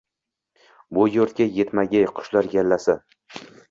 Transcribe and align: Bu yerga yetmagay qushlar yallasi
Bu 0.99 1.05
yerga 1.17 1.49
yetmagay 1.59 2.11
qushlar 2.19 2.53
yallasi 2.59 3.01